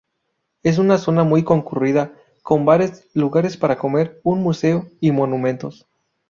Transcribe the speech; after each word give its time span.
Es 0.63 0.79
una 0.79 0.97
zona 0.97 1.23
muy 1.23 1.43
concurrida, 1.43 2.15
con 2.41 2.65
bares, 2.65 3.07
lugares 3.13 3.55
para 3.55 3.77
comer, 3.77 4.19
un 4.23 4.41
museo 4.41 4.87
y 4.99 5.11
monumentos. 5.11 5.85